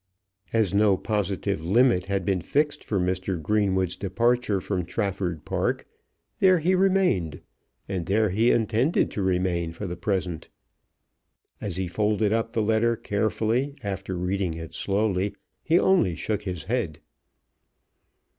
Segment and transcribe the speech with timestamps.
[0.51, 3.39] As no positive limit had been fixed for Mr.
[3.39, 5.87] Greenwood's departure from Trafford Park,
[6.39, 7.41] there he remained,
[7.87, 10.49] and there he intended to remain for the present.
[11.61, 16.63] As he folded up the letter carefully after reading it slowly, he only shook his
[16.63, 16.99] head.